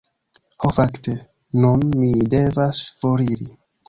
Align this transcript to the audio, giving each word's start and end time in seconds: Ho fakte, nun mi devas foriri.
Ho 0.61 0.69
fakte, 0.77 1.11
nun 1.65 1.83
mi 1.99 2.09
devas 2.35 2.81
foriri. 3.03 3.49